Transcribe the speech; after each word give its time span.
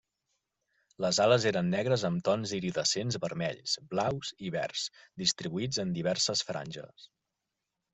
Les 1.05 1.19
ales 1.25 1.45
eren 1.49 1.69
negres 1.73 2.05
amb 2.09 2.25
tons 2.31 2.55
iridescents 2.61 3.19
vermells, 3.27 3.77
blaus 3.95 4.35
i 4.49 4.53
verds, 4.59 4.89
distribuïts 5.27 5.87
en 5.89 5.97
diverses 6.03 6.47
franges. 6.53 7.13